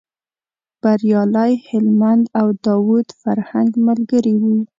بریالی 0.81 1.53
هلمند 1.67 2.25
او 2.39 2.47
داود 2.67 3.07
فرهنګ 3.21 3.69
ملګري 3.87 4.35
و. 4.41 4.43